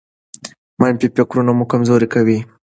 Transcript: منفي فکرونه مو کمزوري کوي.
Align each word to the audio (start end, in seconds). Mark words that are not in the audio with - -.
منفي 0.79 1.07
فکرونه 1.17 1.51
مو 1.57 1.65
کمزوري 1.71 2.07
کوي. 2.13 2.37